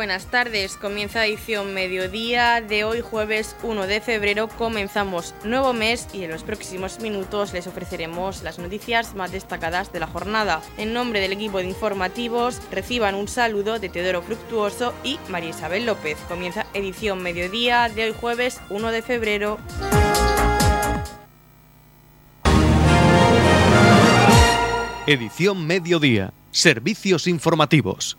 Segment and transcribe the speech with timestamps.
[0.00, 4.48] Buenas tardes, comienza edición mediodía de hoy jueves 1 de febrero.
[4.48, 10.00] Comenzamos nuevo mes y en los próximos minutos les ofreceremos las noticias más destacadas de
[10.00, 10.62] la jornada.
[10.78, 15.84] En nombre del equipo de informativos reciban un saludo de Teodoro Fructuoso y María Isabel
[15.84, 16.16] López.
[16.28, 19.58] Comienza edición mediodía de hoy jueves 1 de febrero.
[25.06, 26.32] Edición mediodía.
[26.52, 28.16] Servicios informativos.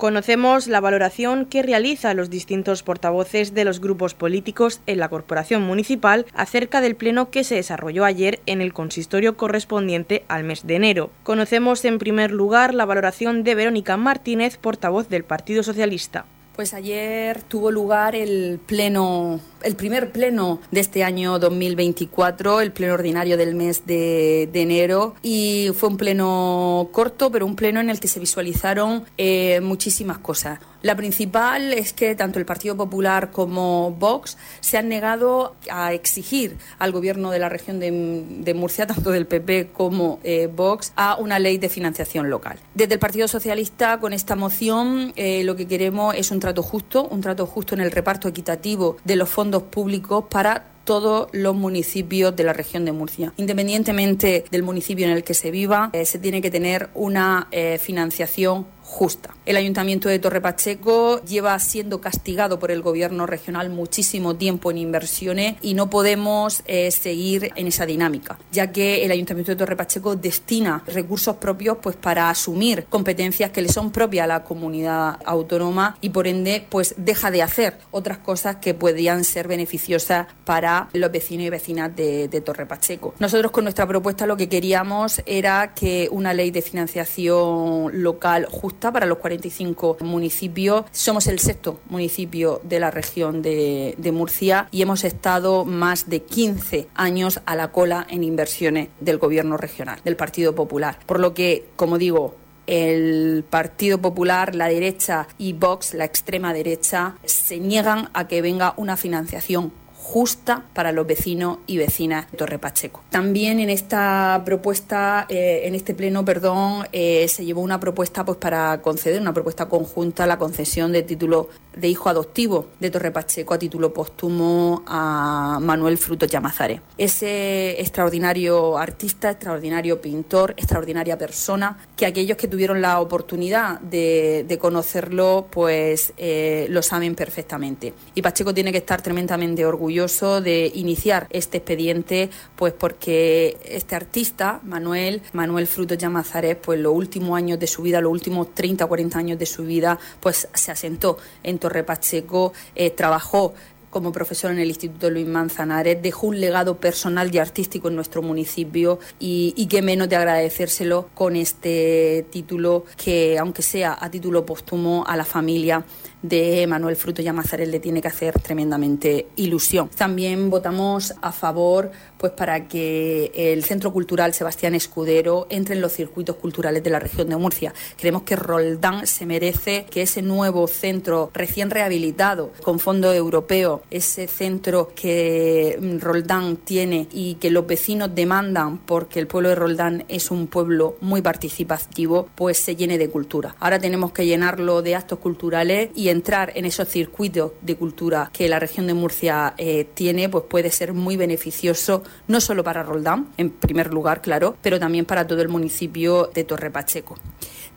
[0.00, 5.60] Conocemos la valoración que realizan los distintos portavoces de los grupos políticos en la Corporación
[5.60, 10.76] Municipal acerca del pleno que se desarrolló ayer en el consistorio correspondiente al mes de
[10.76, 11.10] enero.
[11.22, 16.24] Conocemos en primer lugar la valoración de Verónica Martínez, portavoz del Partido Socialista.
[16.56, 22.94] Pues ayer tuvo lugar el pleno el primer pleno de este año 2024, el pleno
[22.94, 28.00] ordinario del mes de, enero, y fue un pleno corto, pero un pleno en el
[28.00, 30.60] que se visualizaron eh, muchísimas cosas.
[30.82, 36.56] La principal es que tanto el Partido Popular como Vox se han negado a exigir
[36.78, 41.38] al gobierno de la región de, Murcia, tanto del PP como eh, Vox, a una
[41.38, 42.58] ley de financiación local.
[42.74, 47.06] Desde el Partido Socialista, con esta moción, eh, lo que queremos es un trato justo,
[47.08, 52.34] un trato justo en el reparto equitativo de los fondos públicos para todos los municipios
[52.34, 53.32] de la región de Murcia.
[53.36, 57.78] Independientemente del municipio en el que se viva, eh, se tiene que tener una eh,
[57.78, 59.30] financiación justa.
[59.46, 64.78] El Ayuntamiento de Torre Pacheco lleva siendo castigado por el Gobierno regional muchísimo tiempo en
[64.78, 69.76] inversiones y no podemos eh, seguir en esa dinámica, ya que el Ayuntamiento de Torre
[69.76, 75.18] Pacheco destina recursos propios pues, para asumir competencias que le son propias a la comunidad
[75.24, 80.88] autónoma y por ende pues, deja de hacer otras cosas que podrían ser beneficiosas para
[80.92, 83.14] los vecinos y vecinas de, de Torre Pacheco.
[83.20, 88.79] Nosotros con nuestra propuesta lo que queríamos era que una ley de financiación local justa
[88.80, 90.86] para los 45 municipios.
[90.92, 96.88] Somos el sexto municipio de la región de, Murcia y hemos estado más de 15
[96.94, 100.98] años a la cola en inversiones del Gobierno regional, del Partido Popular.
[101.06, 102.34] Por lo que, como digo,
[102.66, 108.74] el Partido Popular, la derecha y Vox, la extrema derecha, se niegan a que venga
[108.76, 109.72] una financiación
[110.10, 113.00] justa para los vecinos y vecinas de Torre Pacheco.
[113.10, 118.36] También en esta propuesta, eh, en este pleno, perdón, eh, se llevó una propuesta pues
[118.36, 123.54] para conceder una propuesta conjunta la concesión de título de hijo adoptivo de Torre Pacheco
[123.54, 126.80] a título póstumo a Manuel Fruto Llamazares.
[126.98, 135.46] Ese extraordinario artista, extraordinario pintor, extraordinaria persona, que aquellos que tuvieron la oportunidad de, conocerlo,
[135.50, 137.94] pues eh, lo saben perfectamente.
[138.16, 144.60] Y Pacheco tiene que estar tremendamente orgulloso de iniciar este expediente, pues porque este artista,
[144.62, 148.88] Manuel, Manuel Fruto Llamazares, pues los últimos años de su vida, los últimos 30 o
[148.88, 153.54] 40 años de su vida, pues se asentó en Torre Pacheco, eh, trabajó
[153.90, 158.22] como profesor en el Instituto Luis Manzanares, dejó un legado personal y artístico en nuestro
[158.22, 164.46] municipio y, y qué menos de agradecérselo con este título que, aunque sea a título
[164.46, 165.84] póstumo, a la familia
[166.22, 169.88] de Manuel Fruto Llamazares le tiene que hacer tremendamente ilusión.
[169.96, 175.92] También votamos a favor pues para que el Centro Cultural Sebastián Escudero entre en los
[175.92, 177.72] circuitos culturales de la región de Murcia.
[177.96, 184.26] Creemos que Roldán se merece que ese nuevo centro recién rehabilitado con fondo europeo, ese
[184.26, 190.30] centro que Roldán tiene y que los vecinos demandan porque el pueblo de Roldán es
[190.30, 193.54] un pueblo muy participativo, pues se llene de cultura.
[193.60, 198.48] Ahora tenemos que llenarlo de actos culturales y entrar en esos circuitos de cultura que
[198.48, 203.28] la región de Murcia eh, tiene, pues puede ser muy beneficioso, no solo para Roldán,
[203.36, 207.16] en primer lugar, claro, pero también para todo el municipio de Torre Pacheco.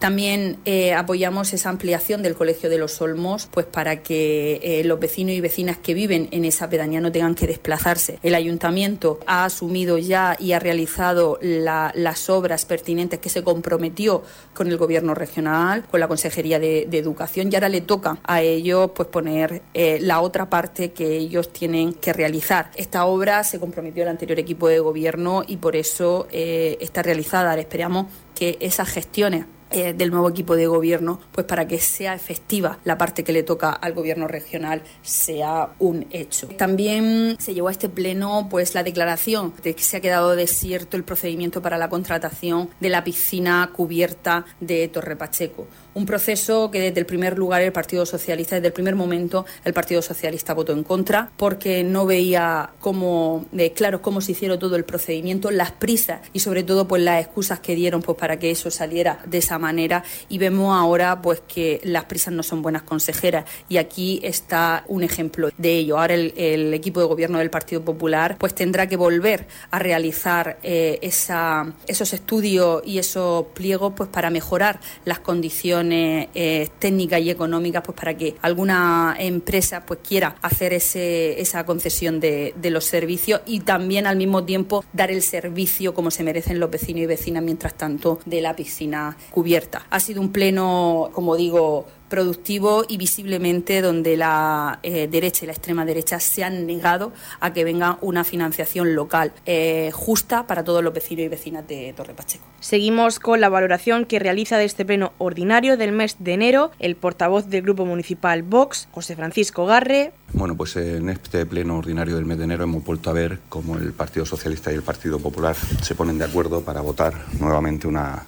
[0.04, 5.00] También eh, apoyamos esa ampliación del Colegio de los Olmos, pues para que eh, los
[5.00, 8.20] vecinos y vecinas que viven en esa pedanía no tengan que desplazarse.
[8.22, 14.24] El ayuntamiento ha asumido ya y ha realizado las obras pertinentes que se comprometió
[14.54, 18.92] con el gobierno regional, con la Consejería de, Educación, y ahora le toca a ellos
[18.94, 22.72] pues poner eh, la otra parte que ellos tienen que realizar.
[22.76, 27.58] Esta obra se comprometió el anterior equipo de gobierno y por eso está realizada.
[27.58, 32.80] Esperamos que esas gestiones eh, del nuevo equipo de gobierno, pues para que sea efectiva
[32.84, 36.48] la parte que le toca al gobierno regional sea un hecho.
[36.48, 40.98] También se llevó a este pleno pues la declaración de que se ha quedado desierto
[40.98, 45.68] el procedimiento para la contratación de la piscina cubierta de Torre Pacheco.
[45.96, 49.74] Un proceso que desde el primer lugar el Partido Socialista, desde el primer momento el
[49.74, 54.76] Partido Socialista votó en contra porque no veía cómo, de claro cómo se hicieron todo
[54.76, 58.50] el procedimiento, las prisas y sobre todo pues las excusas que dieron pues para que
[58.50, 62.82] eso saliera de esa manera y vemos ahora pues que las prisas no son buenas
[62.82, 66.00] consejeras y aquí está un ejemplo de ello.
[66.00, 70.98] Ahora el, equipo de gobierno del Partido Popular pues tendrá que volver a realizar eh,
[71.02, 77.84] esa, esos estudios y esos pliegos pues para mejorar las condiciones eh, técnicas y económicas
[77.84, 83.42] pues para que alguna empresa pues quiera hacer ese, esa concesión de, de los servicios
[83.46, 87.44] y también al mismo tiempo dar el servicio como se merecen los vecinos y vecinas
[87.44, 89.86] mientras tanto de la piscina cubierta.
[89.90, 95.54] Ha sido un pleno, como digo, productivo y visiblemente donde la eh, derecha y la
[95.54, 100.84] extrema derecha se han negado a que venga una financiación local eh, justa para todos
[100.84, 102.46] los vecinos y vecinas de Torre Pacheco.
[102.60, 106.96] Seguimos con la valoración que realiza de este pleno ordinario del mes de enero el
[106.96, 110.12] portavoz del Grupo Municipal Vox, José Francisco Garre.
[110.34, 113.76] Bueno, pues en este pleno ordinario del mes de enero hemos vuelto a ver cómo
[113.76, 118.28] el Partido Socialista y el Partido Popular se ponen de acuerdo para votar nuevamente una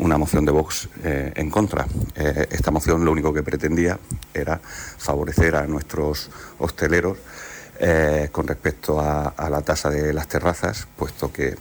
[0.00, 1.86] una moción de Vox eh, en contra.
[2.14, 3.98] Eh, esta moción lo único que pretendía
[4.32, 7.18] era favorecer a nuestros hosteleros
[7.78, 11.56] eh, con respecto a, la tasa de las terrazas, puesto que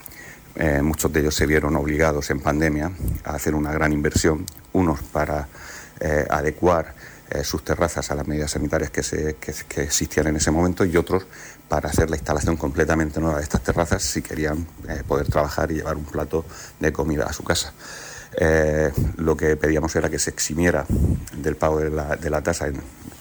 [0.82, 2.92] muchos de ellos se vieron obligados en pandemia
[3.24, 5.48] a hacer una gran inversión, unos para
[6.30, 6.96] adecuar
[7.44, 9.38] sus terrazas a las medidas sanitarias que,
[9.78, 11.26] existían en ese momento y otros
[11.70, 14.66] para hacer la instalación completamente nueva de estas terrazas si querían
[15.08, 16.44] poder trabajar y llevar un plato
[16.78, 17.72] de comida a su casa.
[18.36, 20.86] Eh, lo que pedíamos era que se eximiera
[21.36, 21.90] del pago de
[22.30, 22.68] la, tasa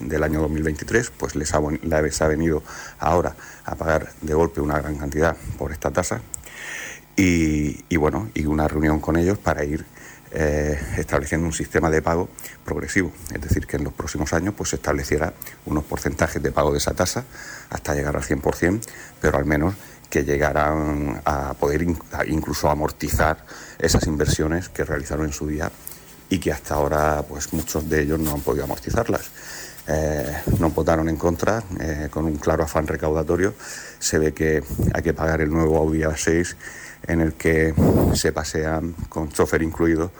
[0.00, 2.62] del año 2023, pues les ha, ha venido
[2.98, 3.34] ahora
[3.64, 6.20] a pagar de golpe una gran cantidad por esta tasa.
[7.20, 9.84] Y, bueno, y una reunión con ellos para ir
[10.30, 12.28] eh, estableciendo un sistema de pago
[12.64, 15.32] progresivo, es decir, que en los próximos años pues, se estableciera
[15.66, 17.24] unos porcentajes de pago de esa tasa
[17.70, 18.82] hasta llegar al 100%,
[19.20, 19.74] pero al menos
[20.08, 21.82] que llegaran a poder
[22.26, 23.44] incluso amortizar
[23.78, 25.70] esas inversiones que realizaron en su día
[26.30, 29.30] y que hasta ahora pues muchos de ellos no han podido amortizarlas.
[29.90, 33.54] Eh, no votaron en contra eh, con un claro afán recaudatorio.
[33.98, 34.62] Se ve que
[34.92, 36.56] hay que pagar el nuevo Audi A6
[37.06, 37.74] en el que
[38.14, 40.10] se pasean con chofer incluido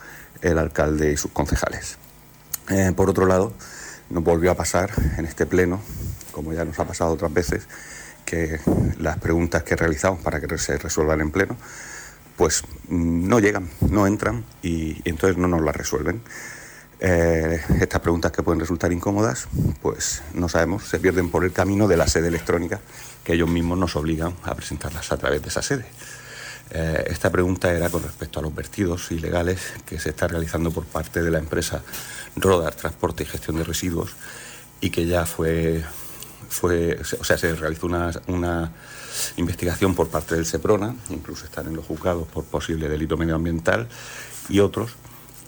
[0.41, 1.97] el alcalde y sus concejales.
[2.69, 3.53] Eh, por otro lado,
[4.09, 5.81] nos volvió a pasar en este pleno,
[6.31, 7.67] como ya nos ha pasado otras veces,
[8.29, 8.59] que
[8.99, 11.57] las preguntas que realizamos para que se resuelvan en pleno,
[12.37, 16.21] pues mm, no llegan, no entran y, entonces no nos las resuelven.
[17.01, 19.47] Eh, estas preguntas que pueden resultar incómodas,
[19.81, 22.81] pues no sabemos, se pierden por el camino de la sede electrónica
[23.23, 25.85] que ellos mismos nos obligan a presentarlas a través de esa sede.
[26.71, 30.85] Eh, esta pregunta era con respecto a los vertidos ilegales que se está realizando por
[30.85, 31.81] parte de la empresa
[32.35, 34.15] Rodar Transporte y Gestión de Residuos
[34.81, 35.83] y que ya fue
[36.49, 38.71] fue, o sea, se realizó una,
[39.37, 43.87] investigación por parte del SEPRONA, incluso están en los juzgados por posible delito medioambiental
[44.49, 44.91] y otros.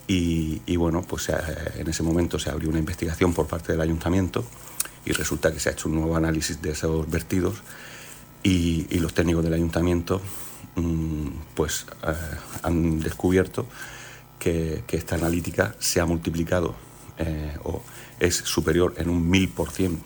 [0.06, 1.34] Y, bueno, pues eh,
[1.76, 4.44] en ese momento se abrió una investigación por parte del ayuntamiento
[5.06, 7.62] y resulta que se ha hecho un nuevo análisis de esos vertidos
[8.42, 10.20] y, los técnicos del ayuntamiento
[10.76, 12.12] mm, pues eh,
[12.62, 13.66] han descubierto
[14.38, 16.74] que, esta analítica se ha multiplicado
[17.16, 17.82] eh, o
[18.20, 20.02] es superior en un mil por cien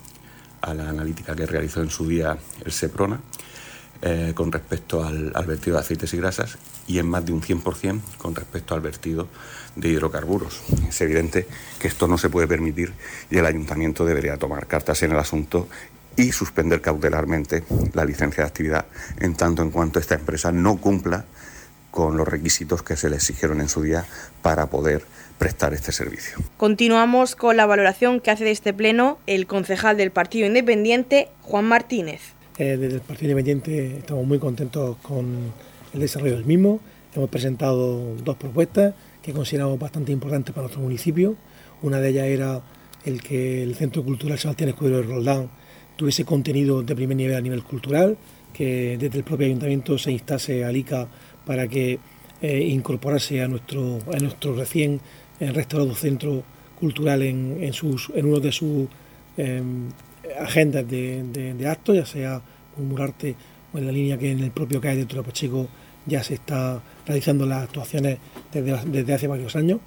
[0.67, 3.21] a la analítica que realizó en su día el SEPRONA
[4.03, 8.01] eh, con respecto al, vertido de aceites y grasas y en más de un 100%
[8.19, 9.29] con respecto al vertido
[9.75, 10.63] de hidrocarburos.
[10.89, 11.47] Es evidente
[11.79, 12.93] que esto no se puede permitir
[13.31, 15.69] y el ayuntamiento debería tomar cartas en el asunto
[16.17, 17.65] y suspender cautelarmente
[17.95, 18.87] la licencia de actividad
[19.19, 21.25] en tanto en cuanto esta empresa no cumpla
[21.91, 24.05] con los requisitos que se le exigieron en su día
[24.43, 25.07] para poder
[25.39, 26.39] prestar este servicio.
[26.57, 31.67] Continuamos con la valoración que hace de este pleno el concejal del Partido Independiente, Juan
[31.67, 32.21] Martínez.
[32.59, 35.53] Eh, desde el Partido Independiente estamos muy contentos con
[35.93, 36.81] el desarrollo del mismo.
[37.15, 41.37] Hemos presentado dos propuestas que consideramos bastante importantes para nuestro municipio.
[41.83, 42.63] Una de ellas era
[43.05, 45.51] el que el Centro Cultural Sebastián Escudero de Roldán
[45.97, 48.17] tuviese contenido de primer nivel a nivel cultural,
[48.53, 51.09] que desde el propio ayuntamiento se instase a ICA
[51.45, 51.99] para que
[52.43, 55.01] eh, incorporase a nuestro, a nuestro recién
[55.41, 56.43] el restaurado centro
[56.79, 58.89] cultural en, en, sus, en uno de sus
[59.37, 59.89] em,
[60.41, 62.43] agendas de, actos, ya sea
[62.77, 63.35] un murarte
[63.73, 65.69] o en la línea que en el propio CAE de Pacheco
[66.05, 68.19] ya se está realizando las actuaciones
[68.53, 69.81] desde, desde hace varios años.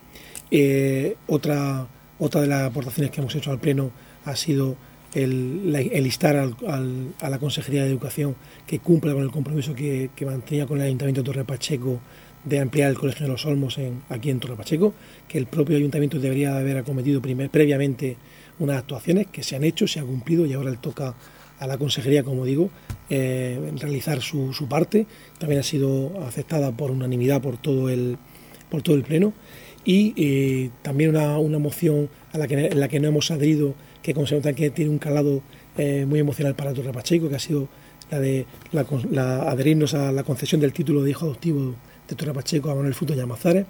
[0.52, 1.88] Eh, otra,
[2.18, 3.92] otra de las aportaciones que hemos hecho al Pleno
[4.26, 4.76] ha sido
[5.14, 6.56] el, el instar al,
[7.20, 8.36] a la Consejería de Educación
[8.68, 12.00] que cumpla con el compromiso que, que mantenía con el Ayuntamiento de Torre Pacheco
[12.44, 14.94] de ampliar el Colegio de los Olmos en, aquí en Torre Pacheco,
[15.28, 18.18] que el propio ayuntamiento debería haber acometido previamente
[18.60, 21.16] unas actuaciones que se han hecho, se ha cumplido y ahora le toca
[21.60, 22.70] a la consejería, como digo,
[23.10, 25.06] eh, realizar su, parte.
[25.38, 28.18] También ha sido aceptada por unanimidad por todo el,
[28.70, 29.34] por todo el Pleno.
[29.84, 33.76] y eh, también una, una, moción a la que, en la que no hemos adherido,
[34.02, 35.42] que consideramos que tiene un calado
[35.78, 37.68] eh, muy emocional para Torre Pacheco, que ha sido
[38.12, 41.76] la de adherirnos a la concesión del título de hijo adoptivo
[42.10, 43.66] de Torre Pacheco a Manuel Fruto Llamazares,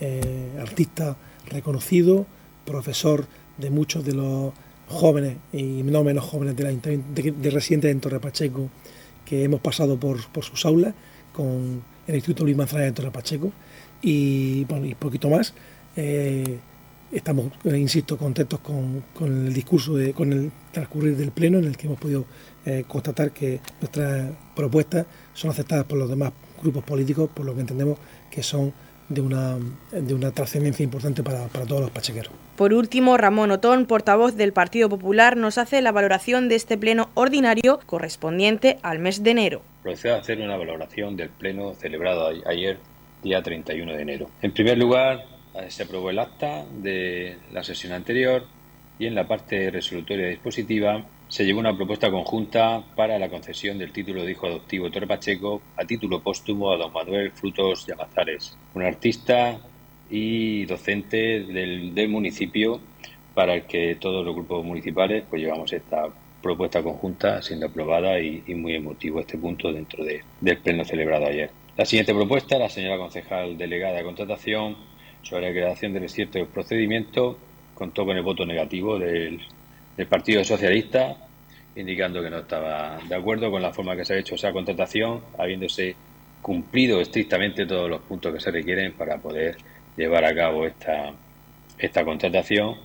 [0.00, 1.16] eh, artista
[1.48, 2.26] reconocido,
[2.64, 3.26] profesor
[3.58, 4.52] de muchos de los
[4.88, 8.70] jóvenes y no menos jóvenes de, la, de, residentes en Torre Pacheco
[9.24, 10.94] que hemos pasado por, por sus aulas
[11.32, 13.52] con el Instituto Luis Manzanares de Torre Pacheco
[14.00, 15.54] y, bueno, y poquito más.
[15.96, 16.58] Eh,
[17.10, 21.64] estamos, eh, insisto, contentos con, con, el discurso, de, con el transcurrir del Pleno en
[21.64, 22.24] el que hemos podido
[22.86, 26.30] constatar que nuestras propuestas son aceptadas por los demás
[26.62, 27.98] grupos políticos, por lo que entendemos
[28.30, 28.72] que son
[29.08, 29.58] de una,
[29.90, 32.32] de una trascendencia importante para, para, todos los pachequeros.
[32.56, 37.10] Por último, Ramón Otón, portavoz del Partido Popular, nos hace la valoración de este pleno
[37.14, 39.62] ordinario correspondiente al mes de enero.
[39.82, 42.78] Procedo a hacer una valoración del pleno celebrado ayer,
[43.22, 44.30] día 31 de enero.
[44.40, 48.44] En primer lugar, eh, se aprobó el acta de la sesión anterior
[48.98, 53.90] y en la parte resolutoria dispositiva se llevó una propuesta conjunta para la concesión del
[53.90, 58.82] título de hijo adoptivo Torre Pacheco a título póstumo a don Manuel Frutos Llamazares, un
[58.82, 59.58] artista
[60.10, 62.80] y docente del, municipio
[63.32, 66.02] para el que todos los grupos municipales pues llevamos esta
[66.42, 71.50] propuesta conjunta siendo aprobada y, muy emotivo este punto dentro del pleno celebrado ayer.
[71.78, 74.76] La siguiente propuesta, la señora concejal delegada de contratación
[75.22, 77.38] sobre la creación del cierto procedimiento,
[77.72, 79.40] contó con el voto negativo del
[79.96, 81.21] el Partido Socialista,
[81.76, 85.22] indicando que no estaba de acuerdo con la forma que se ha hecho esa contratación,
[85.38, 85.96] habiéndose
[86.40, 89.56] cumplido estrictamente todos los puntos que se requieren para poder
[89.96, 91.12] llevar a cabo esta,
[91.78, 92.76] esta contratación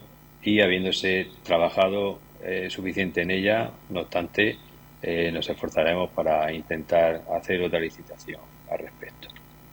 [0.43, 4.57] y habiéndose trabajado eh, suficiente en ella, no obstante,
[5.01, 8.39] eh, nos esforzaremos para intentar hacer otra licitación
[8.69, 9.27] al respecto.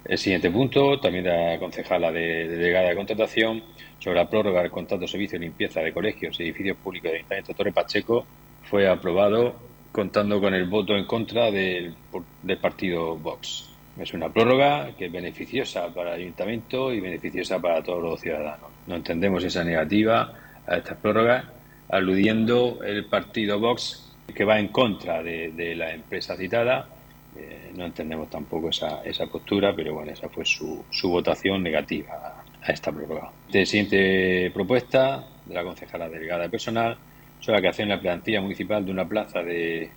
[0.05, 3.63] El siguiente punto, también la concejala de, delegada de contratación,
[3.99, 7.19] sobre la prórroga del contrato de servicio de limpieza de colegios y edificios públicos del
[7.19, 8.27] Ayuntamiento Torre Pacheco
[8.69, 9.55] fue aprobado
[9.93, 11.95] contando con el voto en contra del,
[12.43, 13.71] del partido Vox.
[13.99, 18.71] Es una prórroga que es beneficiosa para el Ayuntamiento y beneficiosa para todos los ciudadanos.
[18.89, 20.33] No entendemos esa negativa
[20.67, 21.45] a estas prórrogas,
[21.89, 26.89] aludiendo el partido Vox que va en contra de, la empresa citada.
[27.37, 32.43] Eh, no entendemos tampoco esa, esa postura, pero bueno, esa fue su, su votación negativa
[32.63, 33.31] a esta prórroga.
[33.49, 36.97] De siguiente propuesta de la concejala delegada de personal
[37.45, 39.91] sobre la creación en la plantilla municipal de una plaza de,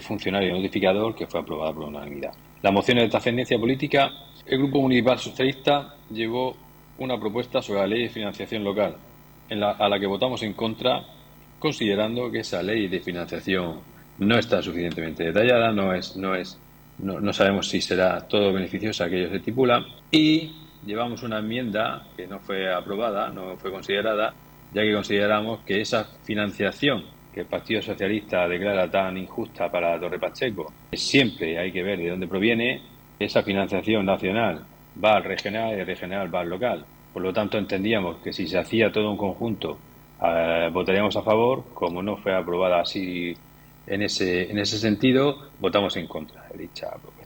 [0.00, 2.32] funcionario notificador que fue aprobada por unanimidad.
[2.60, 4.10] La moción de trascendencia política,
[4.44, 6.56] el Grupo Municipal Socialista llevó
[6.98, 8.96] una propuesta sobre la ley de financiación local,
[9.48, 11.04] a la que votamos en contra,
[11.60, 13.80] considerando que esa ley de financiación
[14.18, 16.58] no está suficientemente detallada, no es, no es,
[16.98, 20.52] no, no sabemos si será todo beneficiosa que ellos estipulan y
[20.84, 24.34] llevamos una enmienda que no fue aprobada, no fue considerada,
[24.72, 30.18] ya que consideramos que esa financiación que el Partido Socialista declara tan injusta para Torre
[30.18, 32.82] Pacheco, siempre hay que ver de dónde proviene,
[33.18, 34.64] esa financiación nacional
[35.02, 36.84] va al regional y regional va al local.
[37.12, 39.78] Por lo tanto, entendíamos que si se hacía todo un conjunto,
[40.22, 43.36] eh, votaríamos a favor, como no fue aprobada así
[43.86, 47.17] en ese, en ese sentido, votamos en contra de dicha propuesta.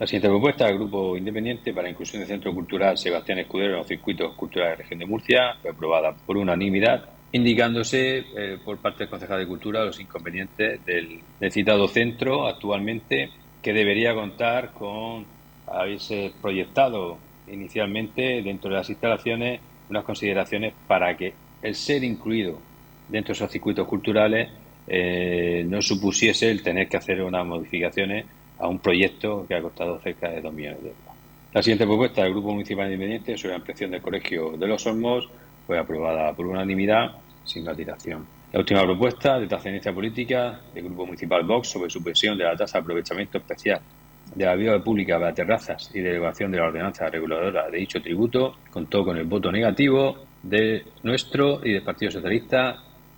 [0.00, 3.86] La siguiente propuesta del Grupo Independiente para Inclusión del Centro Cultural Sebastián Escudero en los
[3.86, 9.00] circuitos culturales de la región de Murcia fue aprobada por unanimidad, indicándose eh, por parte
[9.00, 13.28] del concejal de Cultura los inconvenientes del, citado centro actualmente,
[13.60, 15.26] que debería contar con
[15.66, 22.58] haberse proyectado inicialmente dentro de las instalaciones unas consideraciones para que el ser incluido
[23.06, 24.48] dentro de esos circuitos culturales
[24.86, 28.24] eh, no supusiese el tener que hacer unas modificaciones
[28.60, 31.04] a un proyecto que ha costado cerca de 2 millones de euros.
[31.52, 35.28] La siguiente propuesta del Grupo Municipal Independiente sobre la ampliación del Colegio de los Olmos
[35.66, 37.12] fue aprobada por unanimidad
[37.44, 38.26] sin alteración.
[38.52, 42.78] La última propuesta de trascendencia política del Grupo Municipal Vox sobre supresión de la tasa
[42.78, 43.80] de aprovechamiento especial
[44.34, 48.56] de la vía pública para terrazas y derogación de la ordenanza reguladora de dicho tributo
[48.70, 52.76] contó con el voto negativo de nuestro y del Partido Socialista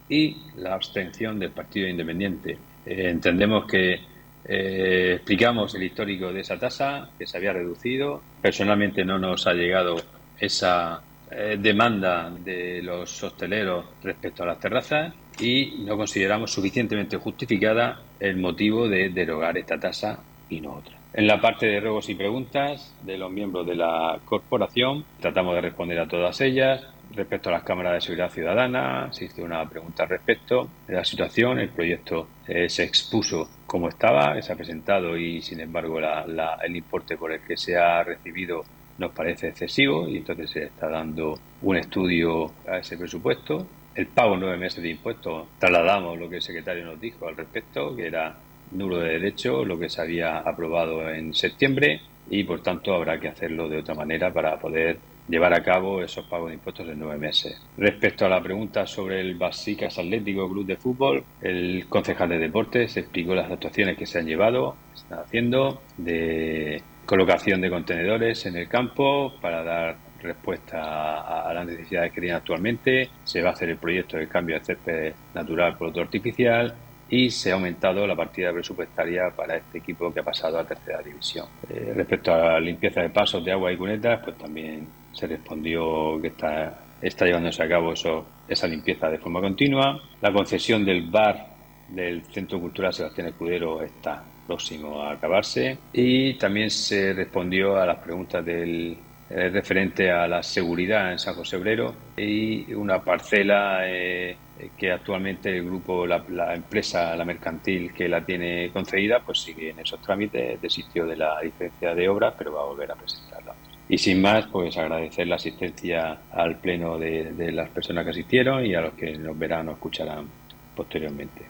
[0.08, 2.58] y la abstención del Partido Independiente.
[2.84, 4.00] Eh, entendemos que
[4.44, 8.22] eh, explicamos el histórico de esa tasa, que se había reducido.
[8.40, 9.96] Personalmente no nos ha llegado
[10.38, 18.02] esa eh, demanda de los hosteleros respecto a las terrazas y no consideramos suficientemente justificada
[18.20, 20.18] el motivo de derogar esta tasa
[20.48, 20.98] y no otra.
[21.14, 25.60] En la parte de ruegos y preguntas de los miembros de la corporación, tratamos de
[25.60, 26.86] responder a todas ellas.
[27.14, 31.58] Respecto a las cámaras de seguridad ciudadana, existe una pregunta respecto de la situación.
[31.58, 37.18] El proyecto eh, se expuso como estaba, se ha presentado y sin embargo el importe
[37.18, 38.64] por el que se ha recibido
[38.96, 43.66] nos parece excesivo y entonces se está dando un estudio a ese presupuesto.
[43.94, 47.94] El pago nueve meses de impuestos, trasladamos lo que el secretario nos dijo al respecto,
[47.94, 48.36] que era
[48.70, 52.00] nulo de derecho, lo que se había aprobado en septiembre
[52.30, 54.98] y por tanto habrá que hacerlo de otra manera para poder
[55.28, 57.60] llevar a cabo esos pagos de impuestos en nueve meses.
[57.76, 62.96] Respecto a la pregunta sobre el Basicas Atlético Club de Fútbol, el concejal de deportes
[62.96, 68.56] explicó las actuaciones que se han llevado, se están haciendo, de colocación de contenedores en
[68.56, 73.10] el campo para dar respuesta a, las necesidades que tienen actualmente.
[73.24, 76.74] Se va a hacer el proyecto de cambio de césped natural por otro artificial
[77.08, 81.02] y se ha aumentado la partida presupuestaria para este equipo que ha pasado a tercera
[81.02, 81.46] división.
[81.68, 86.20] Eh, respecto a la limpieza de pasos de agua y cunetas, pues también se respondió
[86.20, 90.00] que está, está llevándose a cabo eso, esa limpieza de forma continua.
[90.20, 91.46] La concesión del bar
[91.88, 97.98] del Centro Cultural Sebastián Escudero está próximo a acabarse y también se respondió a las
[97.98, 98.96] preguntas del
[99.30, 104.36] eh, referente a la seguridad en San José Obrero y una parcela eh,
[104.76, 106.22] que actualmente el grupo, la,
[106.54, 111.40] empresa, la mercantil que la tiene concedida, pues sigue en esos trámites, desistió de la
[111.42, 113.54] licencia de obra, pero va a volver a presentarla.
[113.92, 118.64] Y sin más, pues agradecer la asistencia al pleno de, de las personas que asistieron
[118.64, 120.28] y a los que nos verán o escucharán
[120.74, 121.42] posteriormente.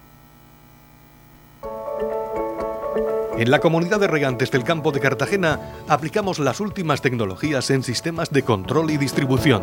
[3.38, 8.32] En la comunidad de regantes del campo de Cartagena aplicamos las últimas tecnologías en sistemas
[8.32, 9.62] de control y distribución,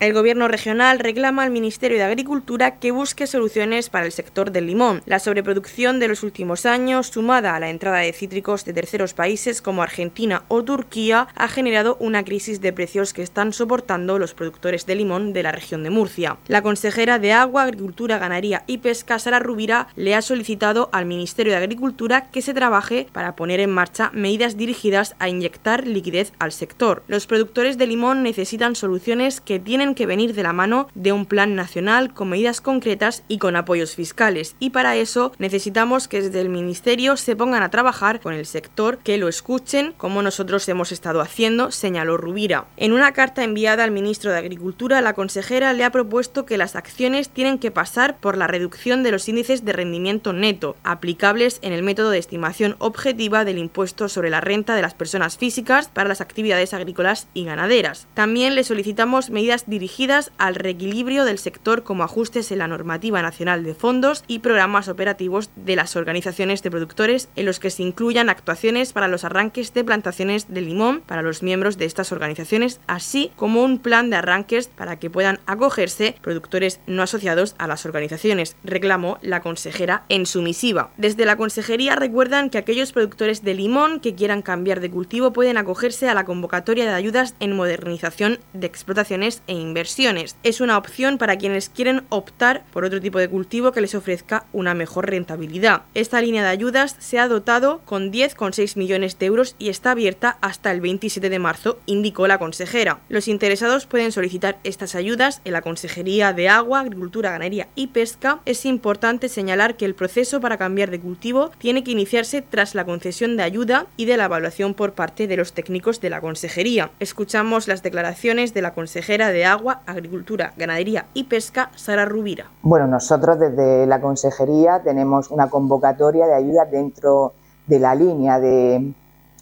[0.00, 4.66] El Gobierno regional reclama al Ministerio de Agricultura que busque soluciones para el sector del
[4.66, 5.02] limón.
[5.04, 9.60] La sobreproducción de los últimos años, sumada a la entrada de cítricos de terceros países
[9.60, 14.86] como Argentina o Turquía, ha generado una crisis de precios que están soportando los productores
[14.86, 16.38] de limón de la región de Murcia.
[16.48, 21.52] La consejera de Agua, Agricultura, Ganadería y Pesca, Sara Rubira, le ha solicitado al Ministerio
[21.52, 26.52] de Agricultura que se trabaje para poner en marcha medidas dirigidas a inyectar liquidez al
[26.52, 27.02] sector.
[27.06, 31.26] Los productores de limón necesitan soluciones que tienen que venir de la mano de un
[31.26, 34.56] plan nacional con medidas concretas y con apoyos fiscales.
[34.58, 38.98] Y para eso necesitamos que desde el Ministerio se pongan a trabajar con el sector,
[38.98, 42.66] que lo escuchen, como nosotros hemos estado haciendo, señaló Rubira.
[42.76, 46.76] En una carta enviada al ministro de Agricultura, la consejera le ha propuesto que las
[46.76, 51.72] acciones tienen que pasar por la reducción de los índices de rendimiento neto, aplicables en
[51.72, 56.08] el método de estimación objetiva del impuesto sobre la renta de las personas físicas para
[56.08, 58.06] las actividades agrícolas y ganaderas.
[58.14, 63.64] También le solicitamos medidas dirigidas al reequilibrio del sector como ajustes en la normativa nacional
[63.64, 68.28] de fondos y programas operativos de las organizaciones de productores en los que se incluyan
[68.28, 73.32] actuaciones para los arranques de plantaciones de limón para los miembros de estas organizaciones, así
[73.36, 78.56] como un plan de arranques para que puedan acogerse productores no asociados a las organizaciones,
[78.62, 80.90] reclamó la consejera en su misiva.
[80.98, 85.56] Desde la consejería recuerdan que aquellos productores de limón que quieran cambiar de cultivo pueden
[85.56, 90.36] acogerse a la convocatoria de ayudas en modernización de explotaciones e inversiones.
[90.42, 94.44] Es una opción para quienes quieren optar por otro tipo de cultivo que les ofrezca
[94.52, 95.82] una mejor rentabilidad.
[95.94, 100.38] Esta línea de ayudas se ha dotado con 10,6 millones de euros y está abierta
[100.40, 103.00] hasta el 27 de marzo, indicó la consejera.
[103.08, 108.40] Los interesados pueden solicitar estas ayudas en la Consejería de Agua, Agricultura, Ganadería y Pesca.
[108.44, 112.84] Es importante señalar que el proceso para cambiar de cultivo tiene que iniciarse tras la
[112.84, 116.90] concesión de ayuda y de la evaluación por parte de los técnicos de la Consejería.
[116.98, 122.46] Escuchamos las declaraciones de la consejera de Agua Agua, Agricultura, Ganadería y Pesca, Sara Rubira.
[122.62, 127.34] Bueno, nosotros desde la Consejería tenemos una convocatoria de ayuda dentro
[127.66, 128.94] de la línea de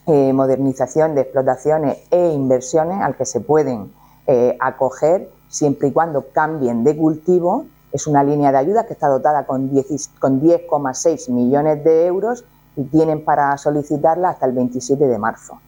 [0.08, 3.92] eh, modernización de explotaciones e inversiones al que se pueden
[4.26, 7.66] eh, acoger siempre y cuando cambien de cultivo.
[7.92, 13.24] Es una línea de ayuda que está dotada con 10,6 millones de euros y tienen
[13.24, 15.60] para solicitarla hasta el 27 de marzo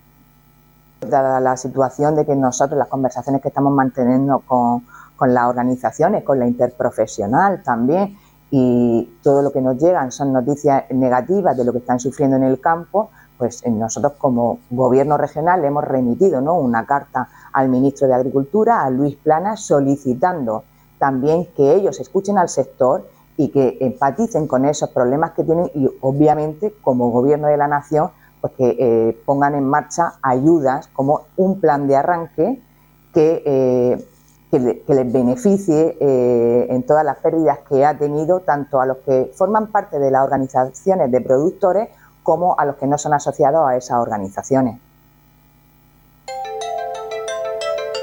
[1.01, 4.83] dada la situación de que nosotros, las conversaciones que estamos manteniendo con,
[5.21, 8.17] las organizaciones, con la interprofesional también,
[8.51, 12.43] y todo lo que nos llegan son noticias negativas de lo que están sufriendo en
[12.43, 16.55] el campo, pues eh, nosotros como gobierno regional hemos remitido ¿no?
[16.55, 20.65] una carta al ministro de Agricultura, a Luis Plana, solicitando
[20.99, 25.89] también que ellos escuchen al sector y que empaticen con esos problemas que tienen y
[26.03, 28.11] obviamente como gobierno de la nación
[28.41, 32.63] pues que eh, pongan en marcha ayudas como un plan de arranque
[33.13, 34.07] que eh,
[34.51, 39.31] que, les beneficie eh, en todas las pérdidas que ha tenido, tanto a los que
[39.35, 41.89] forman parte de las organizaciones de productores
[42.23, 44.81] como a los que no son asociados a esas organizaciones.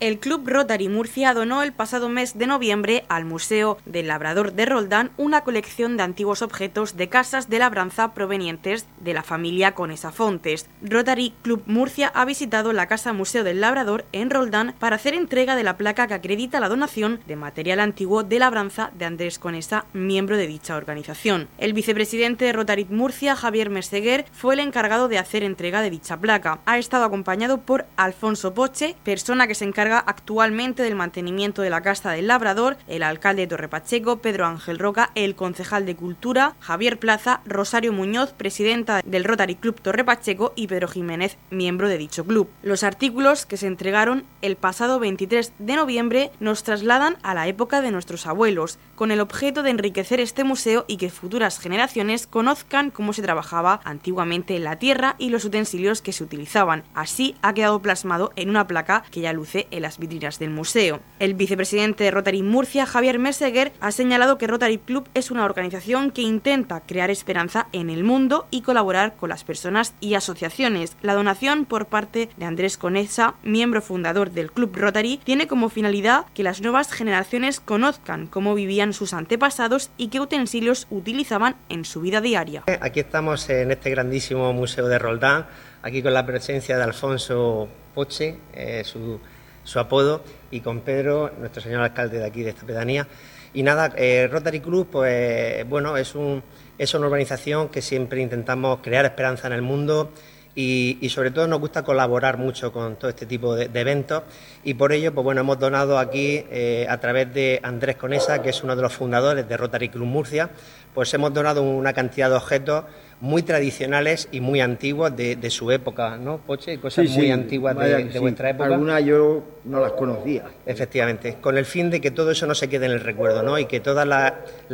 [0.00, 4.64] El Club Rotary Murcia donó el pasado mes de noviembre al Museo del Labrador de
[4.64, 10.10] Roldán una colección de antiguos objetos de casas de labranza provenientes de la familia Conesa
[10.10, 10.70] Fontes.
[10.80, 15.54] Rotary Club Murcia ha visitado la Casa Museo del Labrador en Roldán para hacer entrega
[15.54, 19.84] de la placa que acredita la donación de material antiguo de labranza de Andrés Conesa,
[19.92, 21.48] miembro de dicha organización.
[21.58, 26.16] El vicepresidente de Rotary Murcia, Javier Meseguer, fue el encargado de hacer entrega de dicha
[26.16, 26.60] placa.
[26.64, 31.82] Ha estado acompañado por Alfonso Poche, persona que se encarga actualmente del mantenimiento de la
[31.82, 36.98] Casa del Labrador, el alcalde de Torrepacheco, Pedro Ángel Roca, el concejal de Cultura, Javier
[36.98, 42.48] Plaza, Rosario Muñoz, presidenta del Rotary Club Torrepacheco y Pedro Jiménez, miembro de dicho club.
[42.62, 47.80] Los artículos que se entregaron el pasado 23 de noviembre nos trasladan a la época
[47.80, 52.90] de nuestros abuelos, con el objeto de enriquecer este museo y que futuras generaciones conozcan
[52.90, 56.84] cómo se trabajaba antiguamente en la tierra y los utensilios que se utilizaban.
[56.94, 61.00] Así ha quedado plasmado en una placa que ya luce el las vitrinas del museo.
[61.18, 66.10] El vicepresidente de Rotary Murcia, Javier Meseguer, ha señalado que Rotary Club es una organización
[66.10, 70.96] que intenta crear esperanza en el mundo y colaborar con las personas y asociaciones.
[71.02, 76.26] La donación por parte de Andrés Conesa, miembro fundador del Club Rotary, tiene como finalidad
[76.34, 82.00] que las nuevas generaciones conozcan cómo vivían sus antepasados y qué utensilios utilizaban en su
[82.00, 82.64] vida diaria.
[82.80, 85.46] Aquí estamos en este grandísimo museo de Roldán,
[85.82, 89.20] aquí con la presencia de Alfonso Poche, eh, su
[89.64, 93.06] su apodo, y con Pedro, nuestro señor alcalde de aquí, de esta pedanía.
[93.52, 96.42] Y nada, eh, Rotary Club, pues bueno, es, un,
[96.78, 100.12] es una organización que siempre intentamos crear esperanza en el mundo
[100.54, 104.24] y, sobre todo nos gusta colaborar mucho con todo este tipo de, eventos
[104.64, 108.50] y por ello, pues bueno, hemos donado aquí eh, a través de Andrés Conesa, que
[108.50, 110.50] es uno de los fundadores de Rotary Club Murcia,
[110.92, 112.84] pues hemos donado una cantidad de objetos
[113.20, 116.78] muy tradicionales y muy antiguas de, su época, ¿no, Poche?
[116.80, 118.66] Cosas muy antiguas de, vuestra época.
[118.66, 120.44] Algunas yo no las conocía.
[120.64, 123.58] Efectivamente, con el fin de que todo eso no se quede en el recuerdo, ¿no?
[123.58, 124.32] Y que todas las,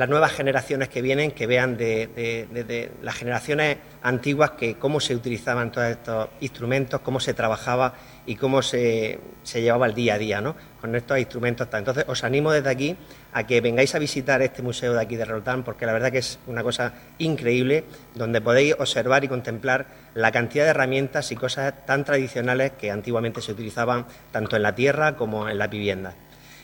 [0.09, 5.89] nuevas generaciones que vienen, que vean de, las generaciones antiguas que cómo se utilizaban todos
[5.89, 7.95] estos instrumentos, cómo se trabajaba
[8.27, 9.19] y cómo se,
[9.55, 10.57] llevaba el día a día ¿no?
[10.81, 11.69] con estos instrumentos.
[11.73, 12.97] Entonces, os animo desde aquí
[13.33, 16.19] a que vengáis a visitar este museo de aquí de Roldán, porque la verdad que
[16.19, 17.85] es una cosa increíble,
[18.15, 23.41] donde podéis observar y contemplar la cantidad de herramientas y cosas tan tradicionales que antiguamente
[23.41, 26.15] se utilizaban tanto en la tierra como en la vivienda.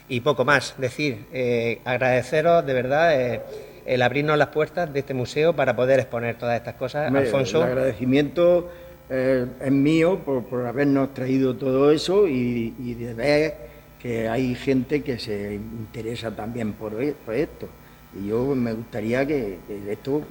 [0.08, 3.20] Y poco más, decir, eh, agradeceros de verdad.
[3.20, 3.42] Eh,
[3.84, 7.12] el abrirnos las puertas de este museo para poder exponer todas estas cosas.
[7.12, 7.58] Alfonso.
[7.58, 8.70] El agradecimiento
[9.14, 13.54] eh, es mío por, habernos traído todo eso y, de ver
[14.00, 17.68] que hay gente que se interesa también por, e, esto.
[18.18, 20.22] Y yo me gustaría que, esto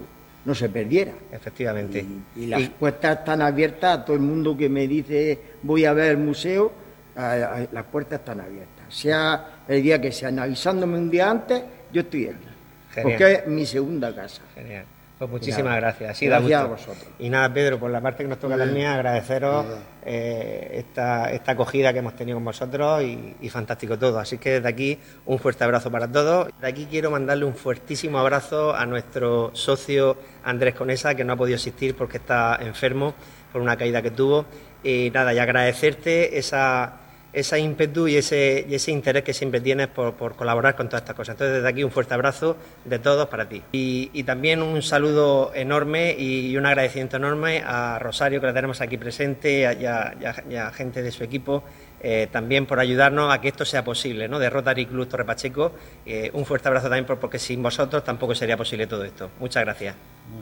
[0.46, 1.14] no se perdiera.
[1.32, 2.04] Efectivamente.
[2.36, 6.14] Y, las puertas están abiertas a todo el mundo que me dice voy a ver
[6.14, 6.72] el museo,
[7.16, 8.86] las puertas están abiertas.
[8.90, 11.62] Sea el día que sean avisándome un día antes,
[11.94, 13.04] yo estoy aquí.
[13.04, 14.42] Porque es mi segunda casa.
[14.56, 14.86] Genial.
[15.22, 16.20] Pues muchísimas gracias.
[16.20, 17.06] gracias a vosotros.
[17.20, 19.68] Y nada, Pedro, por la parte que nos toca también, agradeceros
[20.04, 24.18] eh, esta, esta acogida que hemos tenido con vosotros y, fantástico todo.
[24.18, 26.50] Así que desde aquí un fuerte abrazo para todos.
[26.60, 31.38] De aquí quiero mandarle un fuertísimo abrazo a nuestro socio Andrés Conesa, que no ha
[31.38, 33.14] podido asistir porque está enfermo
[33.54, 34.48] por una caída que tuvo.
[34.84, 37.01] Y nada, y agradecerte esa
[37.34, 41.34] ese ímpetu y ese, ese interés que siempre tienes por, colaborar con todas estas cosas.
[41.36, 43.62] Entonces, desde aquí un fuerte abrazo de todos para ti.
[43.72, 48.98] Y, también un saludo enorme y, un agradecimiento enorme a Rosario, que la tenemos aquí
[48.98, 51.64] presente, y a, gente de su equipo,
[52.04, 54.40] eh, también por ayudarnos a que esto sea posible, ¿no?
[54.40, 55.72] de Rotary Club Torre Pacheco.
[56.06, 59.30] Eh, un fuerte abrazo también porque sin vosotros tampoco sería posible todo esto.
[59.40, 59.96] Muchas gracias.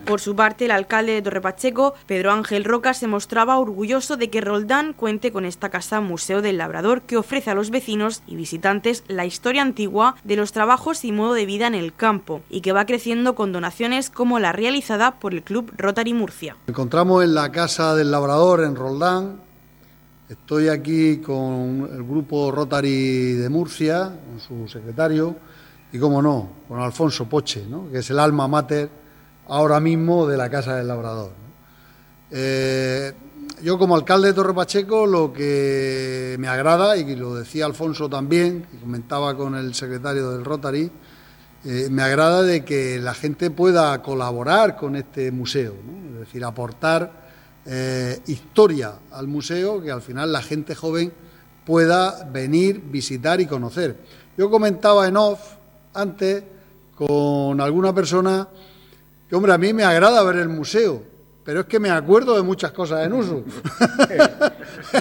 [0.05, 4.41] Por su parte, el alcalde de Torrepacheco, Pedro Ángel Roca, se mostraba orgulloso de que
[4.41, 9.03] Roldán cuente con esta casa Museo del Labrador que ofrece a los vecinos y visitantes
[9.07, 12.71] la historia antigua de los trabajos y modo de vida en el campo y que
[12.71, 16.55] va creciendo con donaciones como la realizada por el Club Rotary Murcia.
[16.67, 19.48] encontramos en la Casa del Labrador en Roldán.
[20.29, 25.35] Estoy aquí con el grupo Rotary de Murcia, con su secretario,
[25.91, 28.91] y, cómo no, con Alfonso Poche, que es el alma mater
[29.47, 31.31] ahora mismo de la Casa del Labrador.
[32.29, 33.11] Eh,
[33.63, 38.67] yo como alcalde de Torre Pacheco lo que me agrada, y lo decía Alfonso también,
[38.71, 40.91] y comentaba con el secretario del Rotary,
[41.65, 45.73] eh, me agrada de que la gente pueda colaborar con este museo,
[46.13, 47.28] es decir, aportar
[47.71, 51.13] eh, historia al museo que al final la gente joven
[51.67, 53.95] pueda venir, visitar y conocer.
[54.35, 55.39] Yo comentaba en off
[55.93, 56.43] antes
[56.95, 58.47] con alguna persona
[59.29, 61.03] que, hombre, a mí me agrada ver el museo,
[61.43, 63.43] pero es que me acuerdo de muchas cosas en uso.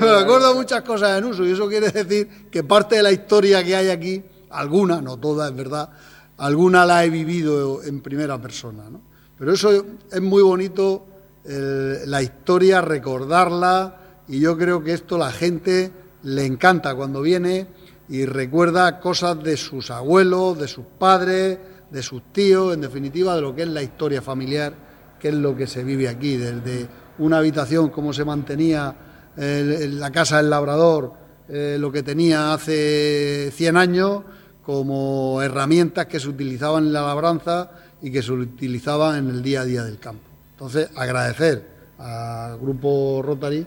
[0.00, 3.12] me acuerdo de muchas cosas en uso y eso quiere decir que parte de la
[3.12, 5.90] historia que hay aquí, alguna, no toda, es verdad,
[6.38, 8.84] alguna la he vivido en primera persona.
[8.88, 9.02] ¿no?
[9.38, 11.08] Pero eso es muy bonito,
[11.44, 17.66] la historia, recordarla y yo creo que esto la gente le encanta cuando viene
[18.08, 21.58] y recuerda cosas de sus abuelos, de sus padres,
[21.90, 24.74] de sus tíos, en definitiva de lo que es la historia familiar,
[25.18, 28.96] que es lo que se vive aquí, desde una habitación, como se mantenía
[29.36, 31.12] en la casa del labrador,
[31.48, 34.22] eh, lo que tenía hace 100 años,
[34.62, 39.60] como herramientas que se utilizaban en la labranza y que se utilizaban en el día
[39.60, 40.33] a día del campo.
[40.54, 41.66] Entonces, agradecer
[41.98, 43.66] al grupo Rotary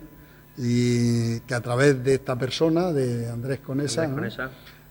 [0.58, 4.10] y que a través de esta persona, de Andrés Conesa,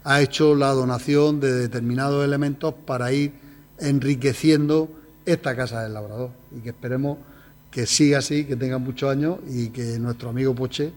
[0.04, 3.32] ha hecho la donación de determinados elementos para ir
[3.78, 4.90] enriqueciendo
[5.24, 6.30] esta casa del labrador.
[6.54, 7.18] Y que esperemos
[7.70, 10.92] que siga así, que tenga muchos años y que nuestro amigo Poche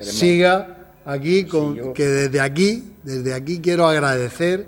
[0.00, 4.66] siga aquí, con, que desde aquí, desde aquí quiero agradecer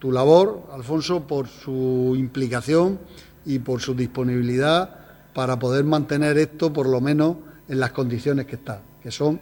[0.00, 2.98] tu labor, Alfonso, por su implicación
[3.46, 4.99] y por su disponibilidad
[5.34, 7.36] para poder mantener esto por lo menos
[7.68, 9.40] en las condiciones que está que son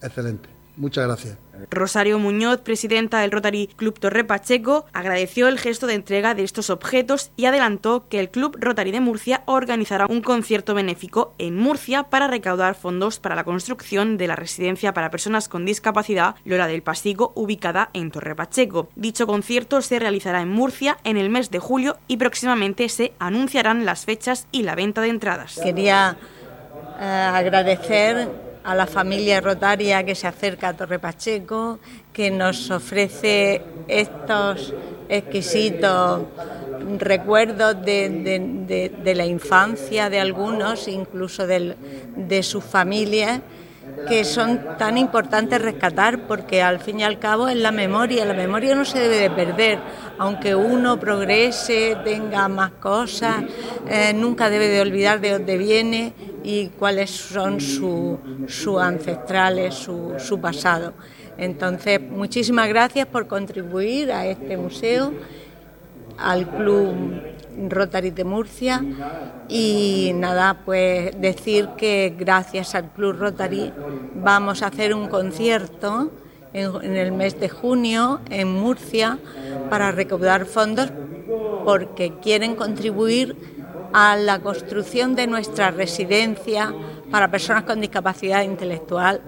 [0.00, 0.53] excelentes.
[0.76, 1.38] Muchas gracias.
[1.70, 6.68] Rosario Muñoz, presidenta del Rotary Club Torre Pacheco, agradeció el gesto de entrega de estos
[6.68, 12.04] objetos y adelantó que el Club Rotary de Murcia organizará un concierto benéfico en Murcia
[12.04, 16.82] para recaudar fondos para la construcción de la residencia para personas con discapacidad Lola del
[16.82, 18.88] Pasigo, ubicada en Torre Pacheco.
[18.96, 23.84] Dicho concierto se realizará en Murcia en el mes de julio y próximamente se anunciarán
[23.84, 25.60] las fechas y la venta de entradas.
[25.62, 26.16] Quería
[26.98, 31.78] eh, agradecer a la familia rotaria que se acerca a Torre Pacheco,
[32.12, 34.72] que nos ofrece estos
[35.08, 36.22] exquisitos
[36.98, 43.40] recuerdos de, la infancia de algunos, incluso de sus familias
[44.08, 48.34] que son tan importantes rescatar porque al fin y al cabo es la memoria, la
[48.34, 49.78] memoria no se debe de perder,
[50.18, 53.44] aunque uno progrese, tenga más cosas,
[53.88, 58.18] eh, nunca debe de olvidar de dónde viene y cuáles son sus
[58.80, 60.92] ancestrales, su, su pasado.
[61.38, 65.12] Entonces, muchísimas gracias por contribuir a este museo,
[66.16, 67.33] al Club
[67.68, 68.82] Rotary de Murcia
[69.48, 73.72] y nada, pues decir que gracias al Club Rotary
[74.14, 76.10] vamos a hacer un concierto
[76.52, 79.18] en, el mes de junio en Murcia
[79.70, 80.90] para recaudar fondos
[81.64, 83.36] porque quieren contribuir
[83.92, 86.74] a la construcción de nuestra residencia
[87.10, 89.20] para personas con discapacidad intelectual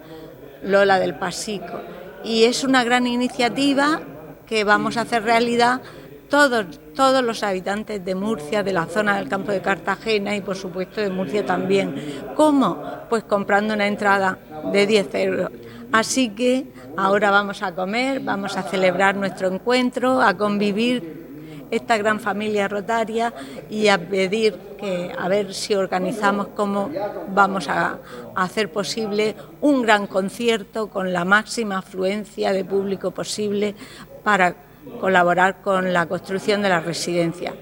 [0.62, 1.80] Lola del Pasico.
[2.24, 4.00] Y es una gran iniciativa
[4.46, 5.82] que vamos a hacer realidad
[6.28, 10.56] todos, todos los habitantes de Murcia, de la zona del campo de Cartagena y por
[10.56, 12.22] supuesto de Murcia también.
[12.34, 12.82] ¿Cómo?
[13.08, 14.38] Pues comprando una entrada
[14.72, 15.50] de 10 euros.
[15.92, 21.26] Así que ahora vamos a comer, vamos a celebrar nuestro encuentro, a convivir
[21.70, 23.32] esta gran familia rotaria
[23.68, 26.90] y a pedir que a ver si organizamos cómo
[27.34, 27.98] vamos a,
[28.34, 33.74] a hacer posible un gran concierto con la máxima afluencia de público posible
[34.22, 34.54] para
[35.00, 37.54] colaborar con la construcción de la residencia.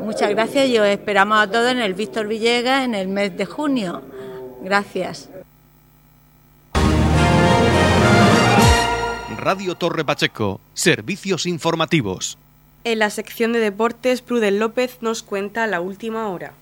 [0.00, 3.46] Muchas gracias y os esperamos a todos en el Víctor Villegas en el mes de
[3.46, 4.02] junio.
[4.62, 5.28] Gracias.
[9.36, 12.38] Radio Torre Pacheco, servicios informativos.
[12.84, 16.52] En la sección de deportes, Prudel López nos cuenta la última hora.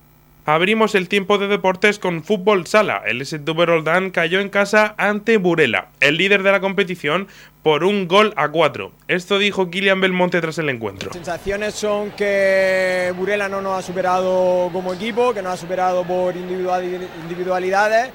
[0.48, 3.02] Abrimos el tiempo de deportes con fútbol sala.
[3.04, 7.26] El STV Roldán cayó en casa ante Burela, el líder de la competición,
[7.64, 8.92] por un gol a cuatro.
[9.08, 11.08] Esto dijo Kilian Belmonte tras el encuentro.
[11.08, 16.04] Las sensaciones son que Burela no nos ha superado como equipo, que nos ha superado
[16.04, 18.10] por individualidades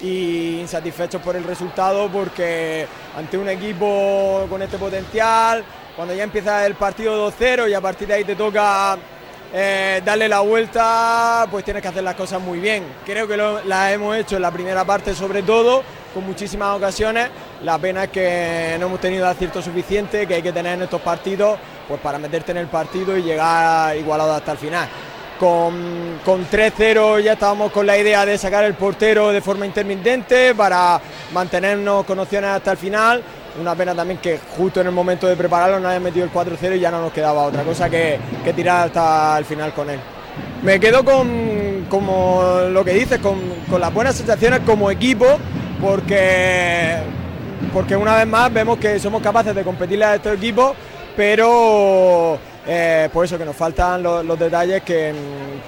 [0.00, 5.62] y insatisfechos por el resultado porque ante un equipo con este potencial,
[5.94, 8.98] cuando ya empieza el partido 2-0 y a partir de ahí te toca
[9.52, 12.84] eh, darle la vuelta, pues tienes que hacer las cosas muy bien.
[13.06, 15.82] Creo que lo, las hemos hecho en la primera parte sobre todo,
[16.12, 17.28] con muchísimas ocasiones.
[17.62, 21.00] La pena es que no hemos tenido acierto suficiente, que hay que tener en estos
[21.00, 24.88] partidos pues para meterte en el partido y llegar igualado hasta el final.
[25.40, 30.54] Con, con 3-0 ya estábamos con la idea de sacar el portero de forma intermitente
[30.54, 31.00] para
[31.32, 33.22] mantenernos con opciones hasta el final.
[33.60, 36.76] Una pena también que justo en el momento de prepararlo no haya metido el 4-0
[36.76, 39.98] y ya no nos quedaba otra cosa que, que tirar hasta el final con él.
[40.62, 45.38] Me quedo con como lo que dices, con, con las buenas sensaciones como equipo,
[45.80, 46.96] porque,
[47.72, 50.74] porque una vez más vemos que somos capaces de competirle a estos equipos,
[51.16, 55.12] pero eh, por eso que nos faltan los, los detalles que,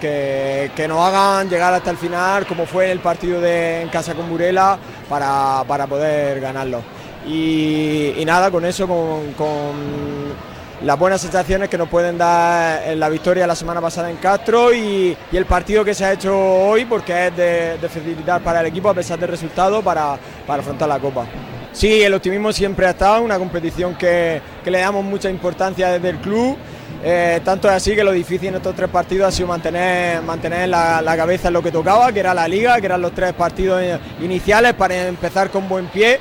[0.01, 4.15] que, que, nos hagan llegar hasta el final, como fue el partido de en casa
[4.15, 6.83] con Burela, para, para poder ganarlo.
[7.27, 10.51] Y, nada, con eso, con,
[10.83, 15.17] las buenas sensaciones que nos pueden dar la victoria la semana pasada en Castro y,
[15.33, 18.89] el partido que se ha hecho hoy, porque es de, de facilitar para el equipo,
[18.89, 21.27] a pesar del resultado, para, para afrontar la Copa.
[21.73, 26.11] Sí, el optimismo siempre ha estado, una competición que, que le damos mucha importancia desde
[26.11, 26.57] el club.
[27.03, 30.69] Eh, tanto es así que lo difícil en estos tres partidos ha sido mantener, mantener
[30.69, 33.33] la, la, cabeza en lo que tocaba, que era la liga, que eran los tres
[33.33, 33.83] partidos
[34.21, 36.19] iniciales para empezar con buen pie.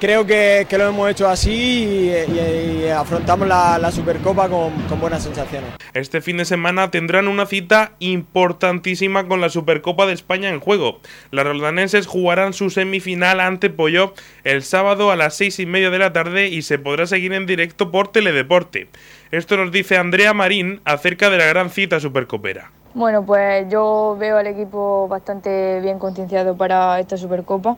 [0.00, 4.72] Creo que, que lo hemos hecho así y, y, y afrontamos la, la Supercopa con,
[4.88, 5.72] con, buenas sensaciones.
[5.92, 11.00] Este fin de semana tendrán una cita importantísima con la Supercopa de España en juego.
[11.30, 15.98] Los roldanenses jugarán su semifinal ante Pollo el sábado a las seis y media de
[15.98, 18.88] la tarde y se podrá seguir en directo por Teledeporte.
[19.32, 22.70] Esto nos dice Andrea Marín acerca de la gran cita supercopera.
[22.92, 27.76] Bueno, pues yo veo al equipo bastante bien concienciado para esta Supercopa,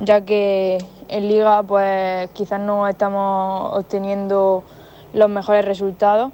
[0.00, 0.78] ya que
[1.08, 4.64] en Liga pues quizás no estamos obteniendo
[5.12, 6.32] los mejores resultados,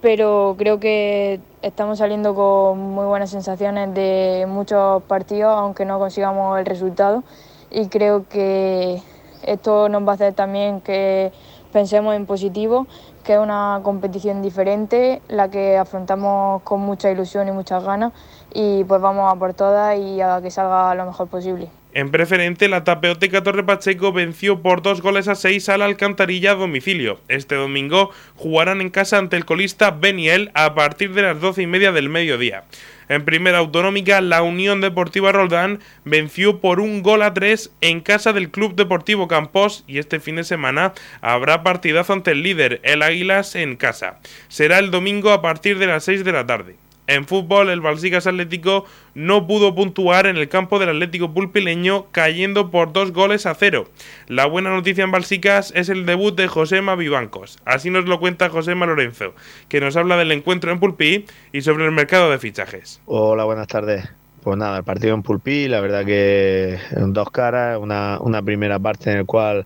[0.00, 6.58] pero creo que estamos saliendo con muy buenas sensaciones de muchos partidos, aunque no consigamos
[6.58, 7.24] el resultado,
[7.70, 9.02] y creo que
[9.44, 11.32] esto nos va a hacer también que
[11.72, 12.86] pensemos en positivo
[13.24, 18.14] que es una competición diferente, la que afrontamos con mucha ilusión y muchas ganas
[18.54, 21.77] y pues vamos a por todas y a que salga lo mejor posible.
[21.94, 26.54] En preferente, la Tapeoteca Torre Pacheco venció por dos goles a seis al Alcantarilla a
[26.54, 27.18] domicilio.
[27.28, 31.66] Este domingo jugarán en casa ante el colista Beniel a partir de las doce y
[31.66, 32.64] media del mediodía.
[33.08, 38.34] En primera autonómica, la Unión Deportiva Roldán venció por un gol a tres en casa
[38.34, 43.02] del Club Deportivo Campos y este fin de semana habrá partidazo ante el líder, el
[43.02, 44.18] Águilas, en casa.
[44.48, 46.76] Será el domingo a partir de las 6 de la tarde.
[47.08, 52.70] En fútbol, el Balsicas Atlético no pudo puntuar en el campo del Atlético Pulpileño, cayendo
[52.70, 53.88] por dos goles a cero.
[54.26, 57.60] La buena noticia en Balsicas es el debut de Josema Vivancos.
[57.64, 59.32] Así nos lo cuenta Josema Lorenzo,
[59.70, 63.00] que nos habla del encuentro en Pulpí y sobre el mercado de fichajes.
[63.06, 64.06] Hola, buenas tardes.
[64.42, 68.78] Pues nada, el partido en Pulpí, la verdad que en dos caras, una, una primera
[68.78, 69.64] parte en la cual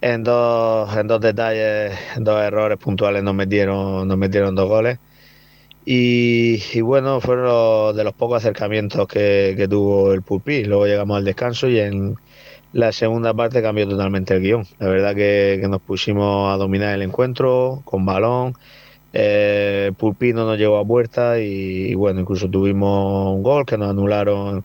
[0.00, 4.98] en dos, en dos detalles, en dos errores puntuales nos metieron, nos metieron dos goles.
[5.84, 10.64] Y, bueno, fueron los, de los pocos acercamientos que, tuvo el Pulpí.
[10.64, 12.16] Luego llegamos al descanso y en
[12.72, 14.66] la segunda parte cambió totalmente el guion.
[14.78, 18.54] La verdad que, nos pusimos a dominar el encuentro con balón.
[19.12, 23.90] Eh, Pulpí no nos llegó a puerta y, bueno, incluso tuvimos un gol que nos
[23.90, 24.64] anularon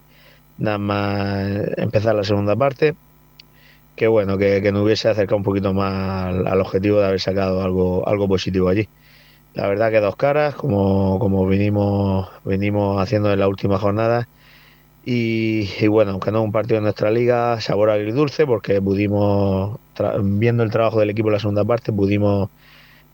[0.57, 2.95] nada más empezar la segunda parte.
[3.95, 7.19] Que bueno, que, que nos hubiese acercado un poquito más al, al objetivo de haber
[7.19, 8.87] sacado algo, algo positivo allí.
[9.57, 14.27] La verdad que dos caras, como, como venimos, venimos haciendo en la última jornada.
[15.05, 19.79] Y, bueno, aunque no un partido en nuestra liga, sabor agridulce, porque pudimos,
[20.21, 22.51] viendo el trabajo del equipo en la segunda parte, pudimos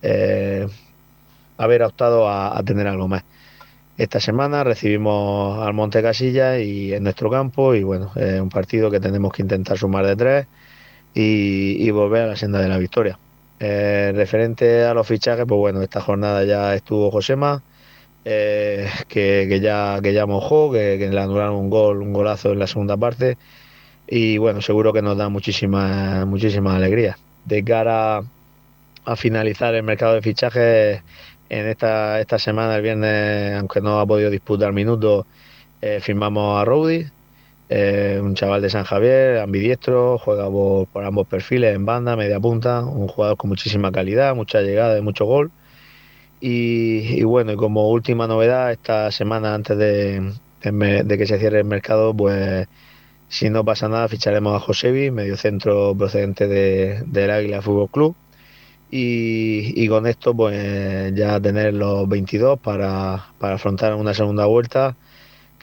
[0.01, 0.67] eh,
[1.57, 3.23] haber optado a, tener algo más.
[3.97, 8.91] Esta semana recibimos al Monte Casilla y en nuestro campo, y bueno, es un partido
[8.91, 10.47] que tenemos que intentar sumar de tres
[11.13, 13.17] y volver a la senda de la victoria.
[13.65, 17.63] Eh, referente a los fichajes, pues bueno, esta jornada ya estuvo Josema,
[18.25, 22.59] eh, que, que, ya, que ya mojó, que, le anularon un gol, un golazo en
[22.59, 23.37] la segunda parte.
[24.07, 27.17] Y bueno, seguro que nos da muchísima, muchísima alegría.
[27.45, 28.23] De cara
[29.05, 31.01] a finalizar el mercado de fichajes,
[31.49, 35.25] en esta, esta semana, el viernes, aunque no ha podido disputar minutos,
[35.81, 37.05] eh, firmamos a Rowdy,
[37.75, 42.81] eh, un chaval de San Javier, ambidiestro, juega por, ambos perfiles, en banda, media punta,
[42.85, 45.51] un jugador con muchísima calidad, mucha llegada y mucho gol.
[46.39, 52.13] Y, bueno, y como última novedad, esta semana antes de, que se cierre el mercado,
[52.13, 52.67] pues
[53.29, 58.15] si no pasa nada, ficharemos a Josevi, medio centro procedente de, del Águila Fútbol Club.
[58.91, 64.95] Y, y, con esto, pues ya tener los 22 para, para afrontar una segunda vuelta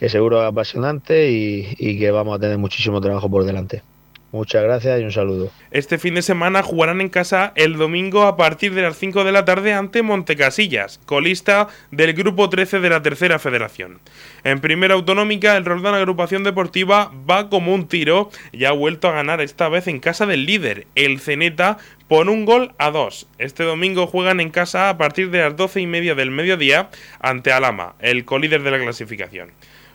[0.01, 3.83] que seguro es apasionante y, y, que vamos a tener muchísimo trabajo por delante.
[4.31, 5.51] Muchas gracias y un saludo.
[5.69, 9.31] Este fin de semana jugarán en casa el domingo a partir de las 5 de
[9.31, 13.99] la tarde ante Montecasillas, colista del grupo 13 de la Tercera Federación.
[14.43, 19.11] En primera autonómica, el Roldán Agrupación Deportiva va como un tiro y ha vuelto a
[19.11, 21.77] ganar esta vez en casa del líder, el Ceneta,
[22.07, 23.27] por un gol a dos.
[23.37, 26.89] Este domingo juegan en casa a partir de las 12 y media del mediodía
[27.19, 29.51] ante Alama, el colíder de la clasificación.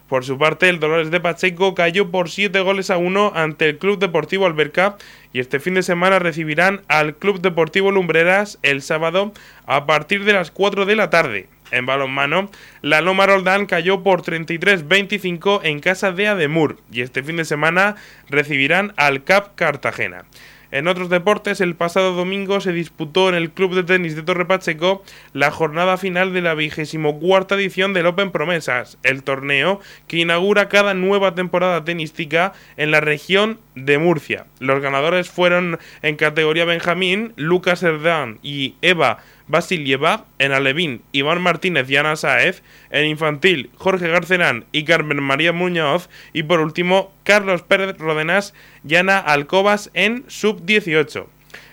[0.07, 3.77] Por su parte, el Dolores de Pacheco cayó por 7 goles a 1 ante el
[3.77, 4.95] Club Deportivo Alberca
[5.33, 9.33] y este fin de semana recibirán al Club Deportivo Lumbreras el sábado
[9.65, 11.49] a partir de las 4 de la tarde.
[11.71, 12.49] En balonmano,
[12.81, 17.97] la Loma Roldán cayó por 33-25 en casa de Ademur y este fin de semana
[18.29, 20.23] recibirán al Cap Cartagena.
[20.71, 24.45] En otros deportes, el pasado domingo se disputó en el Club de Tenis de Torre
[24.45, 25.01] Pacheco
[25.33, 30.67] la jornada final de la vigésimo cuarta edición del Open Promesas, el torneo que inaugura
[30.67, 34.45] cada nueva temporada tenística en la región de Murcia.
[34.59, 41.89] Los ganadores fueron en categoría Benjamín, Lucas Erdán y Eva Vasilieva, en Alevín, Iván Martínez
[41.89, 47.61] y Ana Saez, en Infantil, Jorge Garcerán y Carmen María Muñoz, y por último, Carlos
[47.61, 48.53] Pérez Rodenas
[48.87, 51.27] y Ana Alcobas en Sub-18.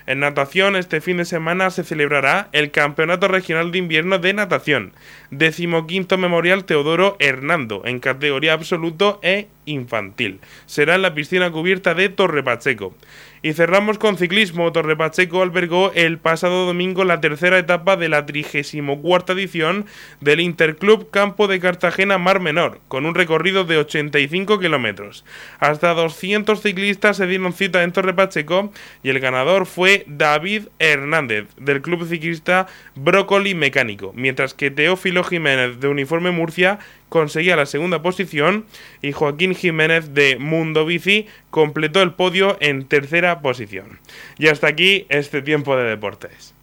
[0.07, 4.93] En natación, este fin de semana se celebrará el Campeonato Regional de Invierno de Natación,
[5.31, 10.41] decimoquinto Memorial Teodoro Hernando, en categoría absoluto e infantil.
[10.67, 12.95] Será en la piscina cubierta de Torre Pacheco.
[13.45, 14.71] Y cerramos con ciclismo.
[14.71, 19.85] Torre Pacheco albergó el pasado domingo la tercera etapa de la 34 edición
[20.19, 25.25] del Interclub Campo de Cartagena Mar Menor, con un recorrido de 85 kilómetros.
[25.59, 28.71] Hasta 200 ciclistas se dieron cita en Torre Pacheco
[29.03, 32.65] y el ganador fue David Hernández, del club ciclista
[32.95, 36.79] Brócoli Mecánico, mientras que Teófilo Jiménez, de Uniforme Murcia,
[37.15, 38.65] conseguía la segunda posición
[39.01, 44.01] y Joaquín Jiménez de Mundo Bici completó el podio en tercera posición.
[44.37, 46.53] Y hasta aquí este tiempo de deportes.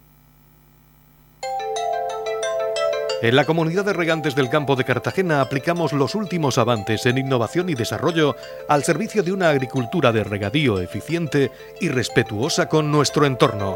[3.23, 7.71] En la comunidad de regantes del campo de Cartagena aplicamos los últimos avances en innovación
[7.71, 8.37] y desarrollo
[8.69, 11.51] al servicio de una agricultura de regadío eficiente
[11.81, 13.75] y respetuosa con nuestro entorno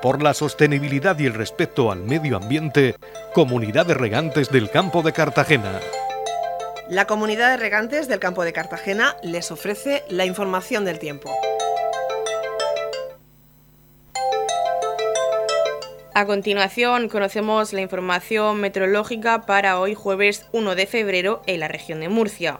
[0.00, 2.96] por la sostenibilidad y el respeto al medio ambiente,
[3.34, 5.80] Comunidad de Regantes del Campo de Cartagena.
[6.88, 11.30] La Comunidad de Regantes del Campo de Cartagena les ofrece la información del tiempo.
[16.14, 22.00] A continuación conocemos la información meteorológica para hoy jueves 1 de febrero en la región
[22.00, 22.58] de Murcia.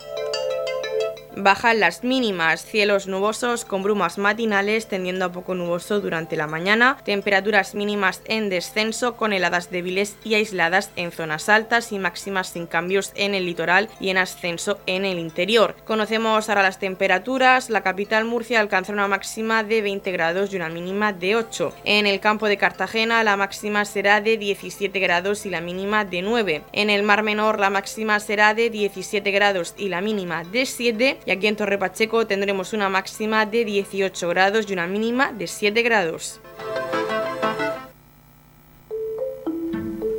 [1.41, 6.99] Bajan las mínimas, cielos nubosos con brumas matinales tendiendo a poco nuboso durante la mañana,
[7.05, 12.66] temperaturas mínimas en descenso con heladas débiles y aisladas en zonas altas y máximas sin
[12.66, 15.76] cambios en el litoral y en ascenso en el interior.
[15.84, 20.68] Conocemos ahora las temperaturas, la capital Murcia alcanza una máxima de 20 grados y una
[20.68, 21.72] mínima de 8.
[21.84, 26.20] En el campo de Cartagena la máxima será de 17 grados y la mínima de
[26.20, 26.62] 9.
[26.72, 31.28] En el Mar Menor la máxima será de 17 grados y la mínima de 7
[31.29, 35.47] y aquí en Torre Pacheco tendremos una máxima de 18 grados y una mínima de
[35.47, 36.41] 7 grados.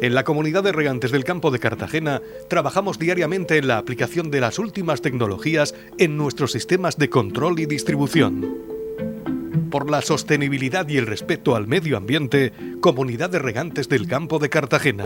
[0.04, 4.40] En la comunidad de regantes del campo de Cartagena trabajamos diariamente en la aplicación de
[4.40, 8.60] las últimas tecnologías en nuestros sistemas de control y distribución.
[9.72, 14.50] Por la sostenibilidad y el respeto al medio ambiente, Comunidad de Regantes del Campo de
[14.50, 15.06] Cartagena.